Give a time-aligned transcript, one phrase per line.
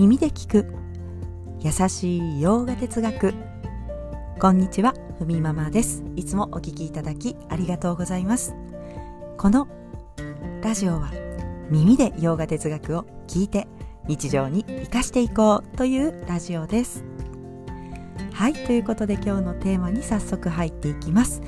[0.00, 0.66] 耳で聞く。
[1.60, 3.34] 優しい洋画哲学。
[4.40, 6.02] こんにちはふみママです。
[6.16, 8.54] いつもお聞きいただきありがとうございます。
[9.36, 9.68] この
[10.62, 11.12] ラジオは
[11.68, 13.68] 耳で洋画哲学を聞いて
[14.08, 17.04] 日常に生かしていこうというラジオです。
[18.32, 21.42] はいということで今日のテーマに早速入っていきます。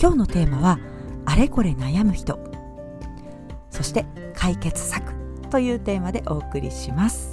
[0.00, 0.78] 今日のテーマは
[1.26, 2.38] あれこれ悩む人。
[3.70, 5.12] そして解決策
[5.50, 7.27] というテーマでお送りします。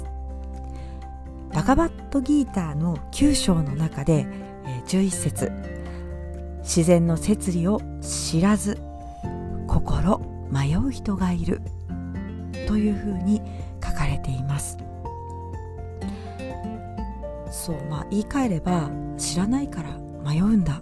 [1.66, 4.28] バガバットギーターの9章の中で、
[4.64, 5.50] え11節。
[6.60, 8.78] 自然の摂理を知らず
[9.66, 11.60] 心迷う人がいる。
[12.68, 13.42] というふうに
[13.84, 14.78] 書かれています。
[17.50, 20.80] そうまあ言い換えれば知らないから迷うんだ。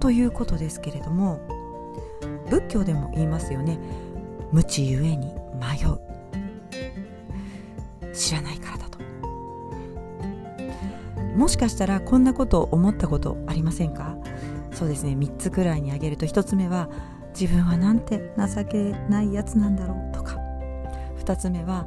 [0.00, 1.40] ということですけれども
[2.50, 3.78] 仏教でも言いますよね。
[4.52, 5.98] 無知ゆえに迷う。
[8.12, 8.85] 知らないからだ。
[11.36, 14.16] もしかしたらこんなことを思ったことありませんか？
[14.72, 15.12] そうですね。
[15.12, 16.88] 3つくらいに挙げると1つ目は
[17.38, 20.36] 自分はなんて情けないやつなんだろうとか。
[21.18, 21.86] 2つ目は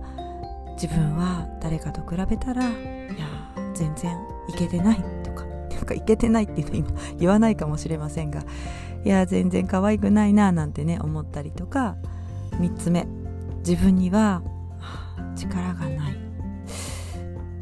[0.82, 3.28] 自分は誰かと比べたらいや
[3.74, 5.46] 全然いけてないとか。
[5.46, 8.44] なんかいけてないっていうの今言わないかもしれませんが
[9.04, 11.96] いや全然可愛くないななんてね思ったりとか。
[12.52, 13.08] 3つ目
[13.60, 14.42] 自分には
[15.36, 16.29] 力がない。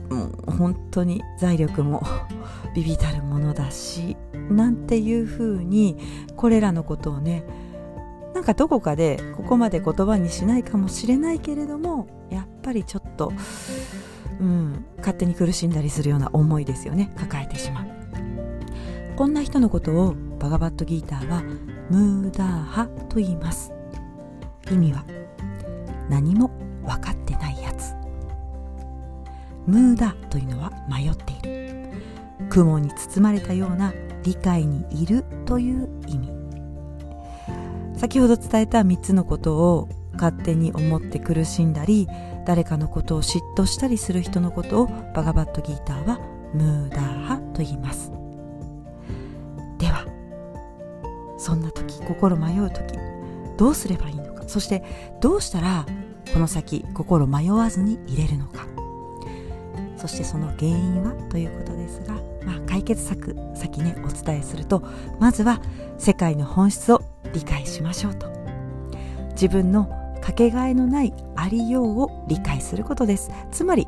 [0.09, 2.03] もう本当に財力も
[2.75, 4.15] ビビたるものだし
[4.49, 5.97] なんていうふうに
[6.35, 7.43] これらのことをね
[8.33, 13.33] なんかどこかでここまで言葉にしないかもしれないけれどもやっぱりちょっと、
[14.39, 17.87] うん、勝手に苦しんだりするような思いですよね抱えてしまう。
[19.17, 21.41] こんな人のことをバガバットギーターは
[21.89, 23.73] ムーダーハと言います。
[24.71, 25.03] 意味は
[26.09, 26.51] 何も
[29.67, 31.67] ムーダというのは迷っている。
[32.49, 33.93] 雲に包まれたような
[34.23, 36.31] 理解にいるという意味。
[37.97, 42.07] 先ほど伝えた3つのことを勝手に思って苦しんだり
[42.45, 46.19] 誰かのことを嫉妬したりする人のことをバガバットギーターは
[46.53, 48.11] ムーダーハと言います。
[49.77, 50.05] では
[51.37, 52.97] そんな時心迷う時
[53.57, 54.43] どうすればいいのか。
[54.47, 54.83] そして
[55.21, 55.85] どうしたら
[56.33, 58.65] この先心迷わずに入れるのか。
[59.97, 62.13] そしてその原因はということですが、
[62.45, 64.83] まあ、解決策先ねお伝えすると
[65.19, 65.61] まずは
[65.97, 67.01] 世界の本質を
[67.33, 68.27] 理解しましょうと。
[69.31, 69.85] 自分の
[70.21, 73.31] かけがえのないありようを理解することです。
[73.51, 73.87] つまり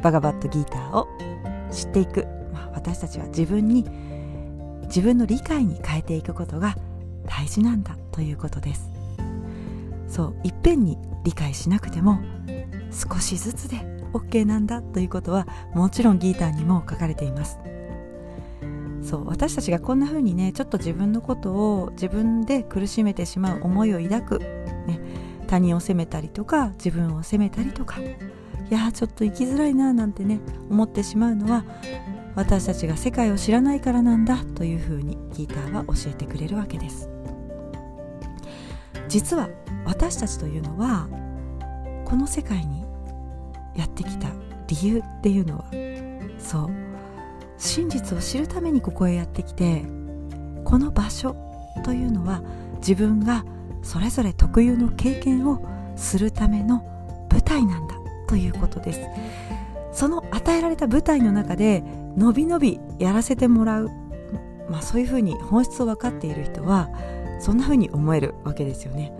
[0.00, 1.08] バガバットギーターを
[1.70, 3.84] 知っていく、まあ、私たちは自分に
[4.84, 6.76] 自分の理解に変えていくことが
[7.26, 8.90] 大事なんだということです。
[10.08, 12.20] そういっぺんに理解しなくても
[12.90, 17.58] 少しずつで OK なんだということはもちろんギーターにも書かれています。
[19.02, 25.00] そう私たちがこんな風にねちょっと自分のことを自分で苦しめてしまう思いを抱く、ね、
[25.48, 28.00] 他人を責めたりとか自分を責めたりとか。
[28.00, 30.40] いやちょっと生きづらいななんてね
[30.70, 31.66] 思ってしまうのは
[32.34, 37.10] 私たちが世界を知らないからなんだというふうにギーターは教えてくれるわけです。
[39.08, 39.50] 実は
[39.84, 41.06] 私たちというのは
[42.06, 42.81] この世界に
[43.76, 44.28] やってきた
[44.68, 45.64] 理由っていうのは
[46.38, 46.70] そう。
[47.62, 49.84] 真実を知るためにここへやってきて
[50.64, 51.36] この場所
[51.84, 52.42] というのは
[52.78, 53.44] 自分が
[53.82, 55.64] それぞれ特有の経験を
[55.96, 56.84] するための
[57.30, 57.94] 舞台なんだ
[58.26, 59.00] ということです。
[59.92, 61.84] その与えられた舞台の中で
[62.16, 63.90] のびのびやらせてもらう、
[64.68, 66.88] まあ、そういうふうに本質を分かっている人は
[67.40, 69.12] そんなふうに思えるわけですよね。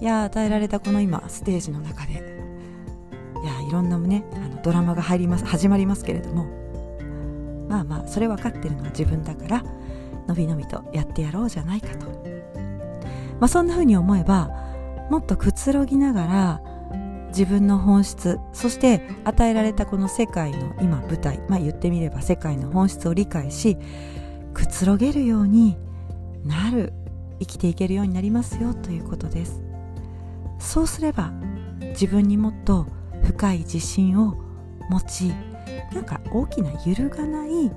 [0.00, 2.31] いや与えられたこの今ステージの中で
[3.72, 6.62] ろんなねあのドラマが入ります始まりますけれども。
[7.72, 9.64] まあまあそれ分かってるのは自分だから
[10.28, 12.06] のびのびとやってやろうじゃないかと、
[13.40, 14.50] まあ、そんなふうに思えば
[15.10, 16.62] もっとくつろぎながら
[17.28, 23.78] 自分の本質そして与えられたこの世界の今舞台まあ言ってみれば世界の本質を理解し
[24.52, 25.78] くつろげるように
[26.44, 26.92] なる
[27.40, 29.62] 生きていけるようになりますよということです。
[30.58, 31.32] そうすれば
[31.80, 32.86] 自分にもっと
[33.24, 34.36] 深い自信を
[34.88, 35.32] 持ち
[35.94, 37.70] なんか大きな揺るがない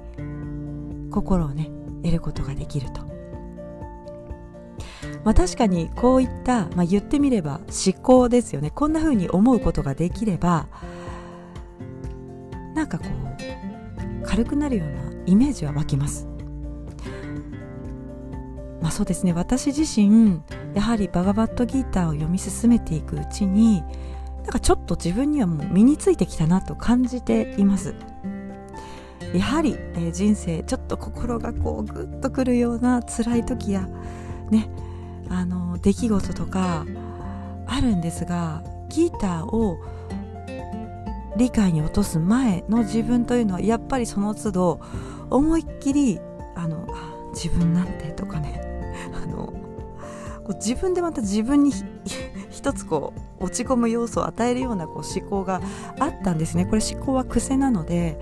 [1.11, 1.69] 心をね
[2.03, 3.01] 得ることができると、
[5.23, 8.69] まあ、確かにこういった、まあ、言ってみれば思考ですよね。
[8.71, 10.67] こんな風に思うことができれば
[12.75, 16.27] なんかこう軽くなるようなイメージは湧きます。
[18.81, 19.33] まあそうですね。
[19.33, 20.41] 私自身
[20.73, 23.83] やはりバガバットギーターを読み進めていくうちに
[24.45, 27.95] なんかちょっと自分にはもう身についてきたなと感じています。
[29.33, 33.89] やはり、えー、人生ちょっと心がこうグッとくるような辛い時や
[34.51, 34.69] ね
[35.29, 36.85] あの出来事とか
[37.65, 39.79] あるんですがギターを
[41.37, 44.79] 理解に落とす前の自分というのはやっぱりその都度
[45.31, 46.19] 思いっきり
[46.53, 46.87] あの
[47.33, 48.61] 自分なんてとかね
[49.11, 49.53] あの
[50.53, 51.73] 自分でまた自分に
[52.65, 55.61] 一つこう落ち込む要素を与えるようなこう思考が
[55.99, 56.65] あったんですね。
[56.65, 58.19] これ思考は癖なので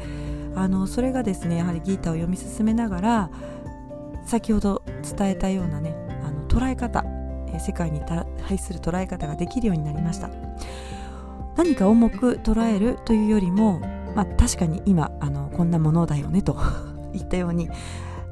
[0.53, 3.29] あのそれがですねやはりギータを読み進めながら
[4.25, 4.83] 先ほど
[5.17, 5.95] 伝えたようなね
[6.25, 7.05] あの捉え方
[7.57, 10.29] 世界に対する捉え方ができるようになりました。
[11.55, 13.79] 何か重く捉えるというよりも、
[14.13, 16.57] まあ、確かに今あのこんなものだよねと
[17.13, 17.69] 言ったように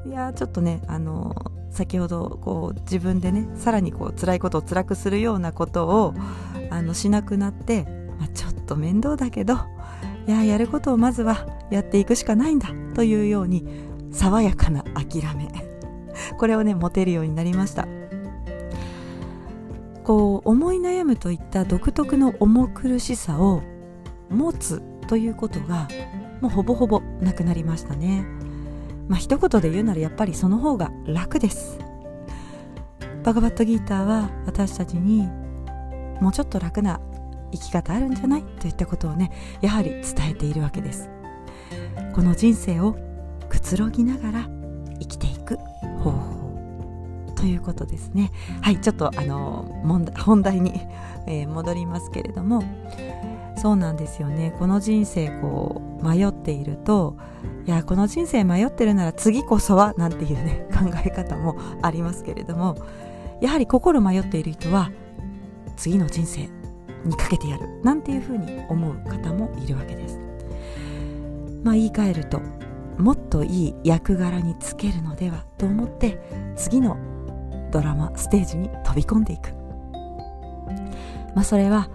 [0.04, 1.34] いやちょっとねあの
[1.72, 6.14] 先ほどこう自分でねさらにこう辛いことを辛くするようなことを
[6.70, 7.84] あのしなくなって、
[8.18, 9.54] まあ、ちょっと面倒だけど
[10.26, 13.64] いややることをまずはやっていくしかないんだというように
[14.12, 15.48] 爽やかな諦め。
[16.38, 17.88] これをね持てるようになりました。
[20.04, 23.62] こう思い悩むといった独特の重苦しさを
[24.30, 25.88] 持つということが
[26.40, 28.41] もうほぼほぼなくなりましたね。
[29.12, 31.78] まあ一言で言うならやっぱりその方が楽です。
[33.22, 35.28] バガバットギーターは私たちに
[36.22, 36.98] もうちょっと楽な
[37.52, 39.30] 生き方あるんじゃないといったことをね
[39.60, 41.10] やはり伝えているわけです。
[42.14, 42.96] この人生を
[43.50, 44.48] くつろぎながら
[44.98, 45.58] 生きていく
[46.02, 48.32] 方法ということですね。
[48.62, 49.82] はいちょっとあの
[50.24, 50.80] 本題に、
[51.26, 52.62] え、戻りますけれども
[53.62, 54.52] そうなんですよね。
[54.58, 57.16] この人生こう迷っていると
[57.64, 62.74] いやこの人生迷ってるなら次こそはなんていうね 考え方もありますけれども
[63.40, 64.90] やはり心迷っている人は
[65.76, 66.48] 次の人生
[67.04, 70.18] にかけてやるなんていうふうに思う方もいるわけです。
[71.62, 72.40] まあ言い換えると
[72.98, 76.20] もっといい役柄につけるのではと思って
[76.56, 76.96] 次の
[77.70, 79.54] ドラマステージに飛び込んでいく。
[81.36, 81.88] まあそれは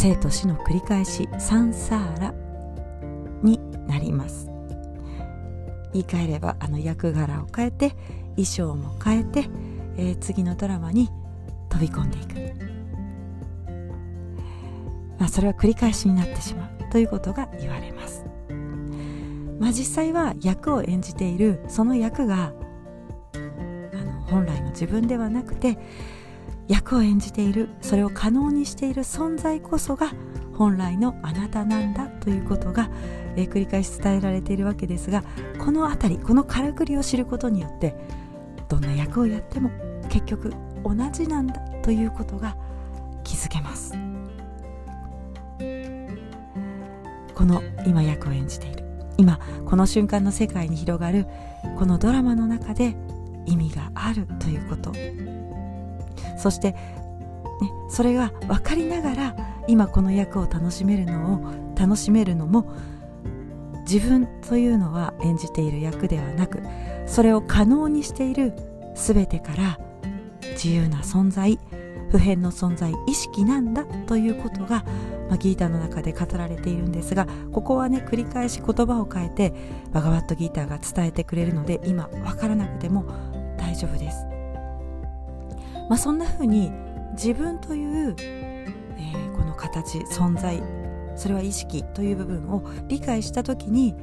[0.00, 2.34] 生と死の繰り返しサンサーラ
[3.42, 4.50] になります。
[5.92, 7.90] 言い換えればあの役柄を変えて
[8.30, 9.50] 衣装も変えて、
[9.98, 11.10] えー、次のドラマに
[11.68, 12.34] 飛び込んでいく、
[15.18, 18.24] まあ、それは繰り返しになってしまうということが言われます。
[19.58, 22.54] まあ実際は役を演じているその役が
[23.34, 23.38] あ
[24.02, 25.76] の本来の自分ではなくて
[26.70, 30.12] 役を演じているそれを可能にしている存在こそが
[30.54, 32.88] 本来のあなたなんだということが、
[33.34, 35.24] えー、繰り返し伝えられているわけですが
[35.58, 37.96] この辺りこのからくりを知ることによって
[38.68, 39.72] どんな役をやっても
[40.10, 42.56] 結局同じなんだということが
[43.24, 43.94] 気づけます。
[47.34, 48.84] この今役を演じている
[49.16, 51.26] 今この瞬間の世界に広がる
[51.78, 52.94] このドラマの中で
[53.46, 55.39] 意味があるということ。
[56.40, 56.78] そして、ね、
[57.88, 59.36] それが分かりながら
[59.68, 62.72] 今この役を楽しめるのを楽しめるのも
[63.90, 66.62] 自分というのは演じている役ではなく
[67.06, 68.54] それを可能にしている
[68.94, 69.78] 全てから
[70.52, 71.58] 自由な存在
[72.10, 74.84] 普遍の存在意識なんだということが、
[75.28, 79.54] まあ、ギーターの中で語られているんですがここはね繰り返し言葉を変えて
[79.92, 83.04] バガワットギーターが伝えてくれるので今分からなくても
[83.56, 84.24] 大丈夫です、
[85.90, 86.70] まあ、そんな風に
[87.14, 90.62] 自分という、えー、この形存在
[91.16, 93.96] それは意識という部分を理解した時に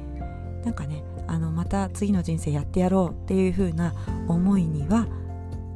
[0.64, 3.94] なんかねあのまた次の人生やってやろうっていう風な
[4.28, 5.06] 思いには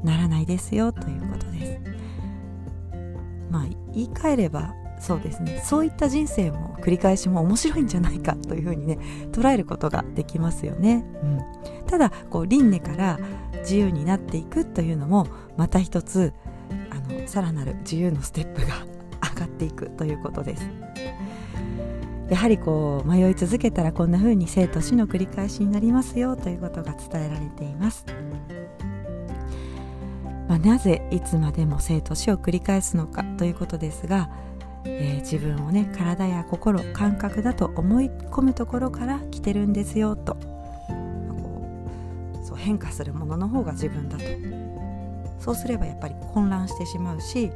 [0.05, 1.81] ならないですよということです。
[3.51, 5.63] まあ言い換えればそうですね。
[5.65, 8.99] そういった人生も繰り返しも面白いんじゃないかというふうにね
[9.33, 13.19] 捉えることができますよね、うん、ただこう輪廻から
[13.63, 15.27] 自由になっていくというのも
[15.57, 16.33] また一つ
[16.91, 18.85] あのさらなる自由のステップが
[19.35, 20.69] 上がっていくということです。
[22.31, 28.07] やはりこう迷い続けたらこんな風に生と死の繰り返しになりますよということが伝えられています、
[30.49, 34.31] まあ、なぜいつまでも生と死を繰り返すのかということですが
[34.85, 40.52] えー、自分をね体や心感覚だと思い込むところから来てるんですよと。
[42.63, 44.25] 変化するものの方が自分だと。
[45.39, 47.51] そうすればやっぱり混乱してしまうし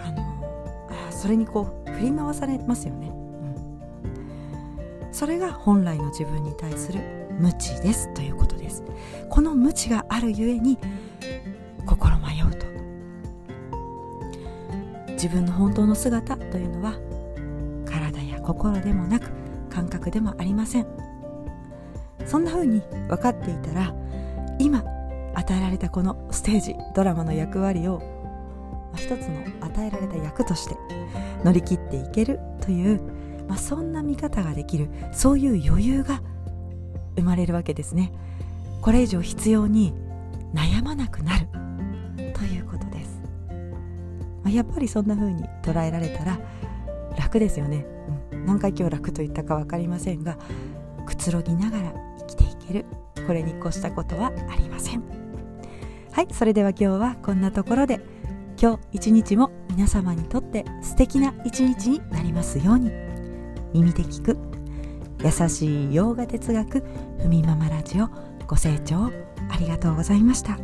[0.00, 0.22] あの
[1.08, 3.08] あそれにこう振り回されますよね、
[5.04, 7.00] うん、それが本来の自分に対する
[7.38, 8.82] 無知ですということです。
[9.28, 10.78] この無知があるゆえに
[11.84, 12.64] 心迷うと。
[15.12, 16.94] 自分の本当の姿というのは
[17.84, 19.30] 体や心でもなく
[19.68, 20.86] 感覚でもありません。
[22.24, 23.94] そんな風に分かっていたら
[24.58, 24.84] 今
[25.34, 28.02] 与えられたこのステージドラマの役割を
[28.96, 30.76] 一つの与えられた役として
[31.44, 33.00] 乗り切っていけるという、
[33.48, 36.22] まあ、そんな見方ができるそういう余裕が
[37.16, 38.12] 生まれるわけですね。
[38.86, 39.92] これ以上必要に
[40.54, 41.48] 悩まなくなる
[42.32, 43.20] ということです、
[44.44, 46.38] まあ、やっぱりそんな風に捉えられたら
[47.18, 47.84] 楽ですよね、
[48.32, 50.38] うん、何回今日楽と言ったか分かりませんが
[51.04, 52.84] くつろぎながら生きていける
[53.26, 55.02] これに越したことはありません。
[56.12, 58.00] はいそれでは今日はこんなところで
[58.60, 62.90] 今日一日も皆様にとって素敵な一日になりますように。
[63.74, 64.38] 耳で聞く
[65.22, 66.82] 優しい洋画哲学
[67.20, 68.08] ふみママラジオ
[68.46, 69.10] ご清聴
[69.50, 70.58] ありがとうございました。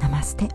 [0.00, 0.48] ナマステ。